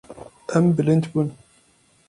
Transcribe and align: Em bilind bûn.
Em 0.59 0.65
bilind 0.77 1.05
bûn. 1.11 1.27